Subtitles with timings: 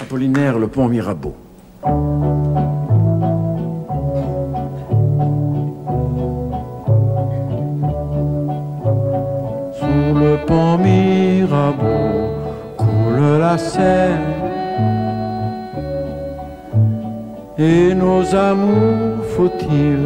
[0.00, 1.34] Apollinaire, le pont Mirabeau.
[9.78, 12.30] Sous le pont Mirabeau
[12.76, 14.18] coule la Seine
[17.58, 19.98] et nos amours, faut-il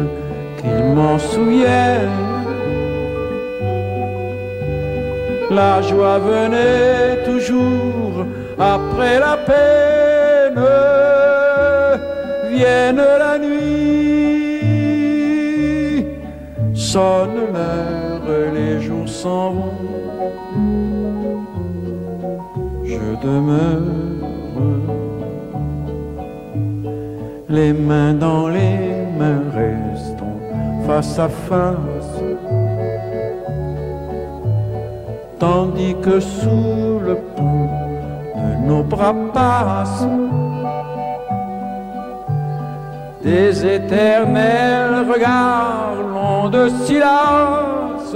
[0.57, 2.09] qu'ils m'en souviennent?
[5.49, 8.25] La joie venait toujours
[8.59, 10.59] après la peine,
[12.49, 14.45] vienne la nuit,
[16.73, 18.21] sonne l'heure,
[18.53, 19.73] les jours s'en vont,
[22.83, 24.17] je demeure
[27.49, 30.39] les mains dans les mains, restons
[30.85, 32.23] face à face.
[35.39, 37.86] Tandis que sous le pont
[43.23, 48.15] des éternels regards longs de silence,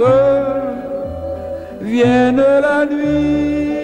[1.80, 2.36] viennent
[2.68, 3.82] la nuit,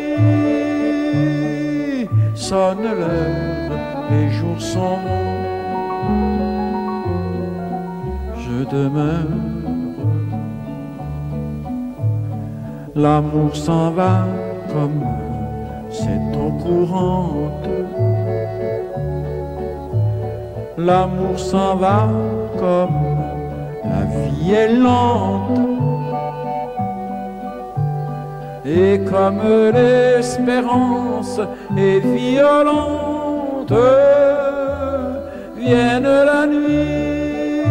[2.35, 3.73] sonne l'heure,
[4.11, 4.99] les jours sont
[8.45, 9.37] je demeure.
[12.95, 14.27] L'amour s'en va
[14.73, 15.05] comme
[15.91, 17.69] cette eau courante.
[20.77, 22.09] L'amour s'en va
[22.59, 23.19] comme
[23.85, 25.59] la vie est lente.
[28.65, 29.41] Et comme
[29.73, 31.41] l'espérance
[31.77, 33.73] est violente,
[35.57, 37.65] vienne la nuit,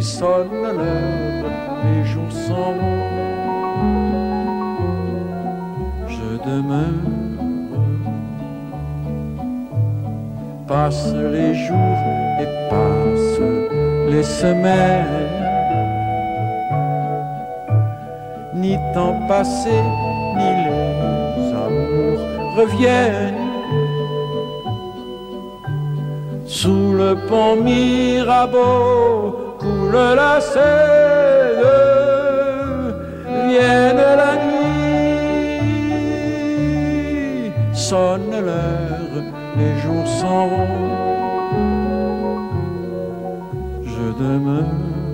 [0.00, 1.50] sonne l'heure,
[1.84, 2.74] les jours s'en
[6.46, 7.10] demeure.
[10.66, 12.02] Passent les jours
[12.40, 13.40] et passent
[14.08, 15.30] les semaines,
[18.54, 19.78] ni temps passé,
[20.36, 22.22] ni les amours
[22.56, 23.44] reviennent.
[26.46, 31.13] Sous le pont Mirabeau coule la Seine,
[39.56, 40.68] les jours s'en ronds.
[43.82, 45.13] Je demeure.